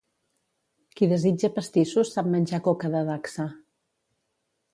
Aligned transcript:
Qui 0.99 1.09
desitja 1.11 1.51
pastissos 1.57 2.15
sap 2.15 2.31
menjar 2.37 2.61
coca 2.69 2.93
de 2.97 3.05
dacsa. 3.11 3.47